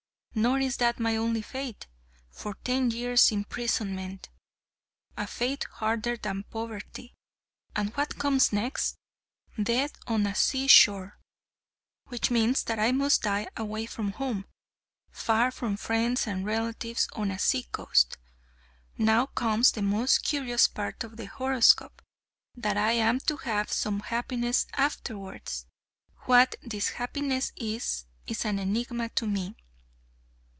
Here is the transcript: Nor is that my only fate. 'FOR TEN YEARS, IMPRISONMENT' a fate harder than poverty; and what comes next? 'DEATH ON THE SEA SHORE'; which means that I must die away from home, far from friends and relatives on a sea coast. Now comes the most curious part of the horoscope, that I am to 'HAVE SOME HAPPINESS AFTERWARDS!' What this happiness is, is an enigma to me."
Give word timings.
Nor 0.33 0.59
is 0.59 0.77
that 0.77 0.97
my 0.97 1.17
only 1.17 1.41
fate. 1.41 1.87
'FOR 2.29 2.53
TEN 2.63 2.89
YEARS, 2.89 3.33
IMPRISONMENT' 3.33 4.29
a 5.17 5.27
fate 5.27 5.65
harder 5.65 6.15
than 6.15 6.43
poverty; 6.43 7.15
and 7.75 7.93
what 7.97 8.17
comes 8.17 8.53
next? 8.53 8.95
'DEATH 9.61 9.91
ON 10.07 10.23
THE 10.23 10.33
SEA 10.33 10.67
SHORE'; 10.67 11.19
which 12.07 12.31
means 12.31 12.63
that 12.63 12.79
I 12.79 12.93
must 12.93 13.23
die 13.23 13.49
away 13.57 13.85
from 13.85 14.13
home, 14.13 14.45
far 15.11 15.51
from 15.51 15.75
friends 15.75 16.25
and 16.25 16.45
relatives 16.45 17.09
on 17.11 17.29
a 17.29 17.37
sea 17.37 17.63
coast. 17.63 18.17
Now 18.97 19.25
comes 19.25 19.73
the 19.73 19.81
most 19.81 20.23
curious 20.23 20.65
part 20.69 21.03
of 21.03 21.17
the 21.17 21.25
horoscope, 21.25 22.01
that 22.55 22.77
I 22.77 22.93
am 22.93 23.19
to 23.19 23.35
'HAVE 23.35 23.69
SOME 23.69 23.99
HAPPINESS 23.99 24.67
AFTERWARDS!' 24.75 25.65
What 26.19 26.55
this 26.63 26.91
happiness 26.91 27.51
is, 27.57 28.05
is 28.27 28.45
an 28.45 28.59
enigma 28.59 29.09
to 29.09 29.27
me." 29.27 29.57